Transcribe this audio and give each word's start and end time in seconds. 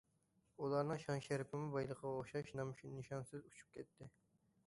ئۇلارنىڭ 0.63 1.01
شان- 1.01 1.21
شەرىپىمۇ 1.25 1.67
بايلىقىغا 1.75 2.13
ئوخشاش 2.21 2.49
نام- 2.61 2.73
نىشانسىز 2.97 3.47
ئۇچۇپ 3.51 3.77
كەتتى. 3.79 4.09